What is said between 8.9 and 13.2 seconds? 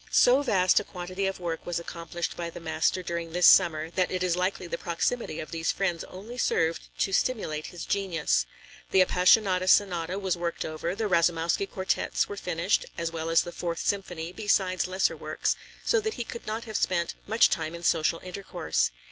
Appassionata Sonata was worked over, the Rasoumowsky Quartets were finished, as